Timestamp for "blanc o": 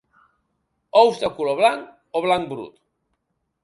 1.61-2.27